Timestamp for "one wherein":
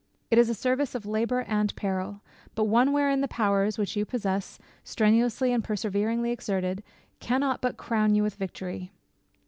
2.63-3.21